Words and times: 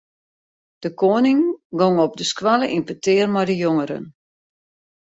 De 0.83 0.89
koaning 0.93 1.43
gong 1.79 1.97
op 2.07 2.13
de 2.19 2.25
skoalle 2.31 2.67
yn 2.77 2.87
petear 2.89 3.29
mei 3.31 3.45
de 3.51 3.55
jongeren. 3.65 4.03